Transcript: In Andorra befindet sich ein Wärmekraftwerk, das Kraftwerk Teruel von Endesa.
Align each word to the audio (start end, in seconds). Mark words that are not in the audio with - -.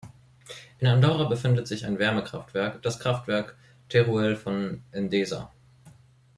In 0.79 0.87
Andorra 0.87 1.25
befindet 1.25 1.67
sich 1.67 1.85
ein 1.85 1.99
Wärmekraftwerk, 1.99 2.81
das 2.81 2.97
Kraftwerk 2.97 3.55
Teruel 3.87 4.35
von 4.35 4.81
Endesa. 4.91 5.51